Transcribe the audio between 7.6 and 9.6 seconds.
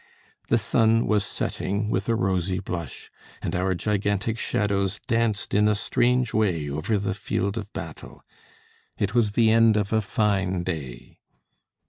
battle. It was the